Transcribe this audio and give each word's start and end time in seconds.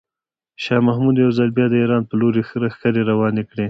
شاه 0.63 0.81
محمود 0.87 1.15
یو 1.23 1.31
ځل 1.37 1.49
بیا 1.57 1.67
د 1.69 1.75
ایران 1.81 2.03
په 2.09 2.13
لوري 2.19 2.41
لښکرې 2.63 3.01
روانې 3.11 3.43
کړې. 3.49 3.59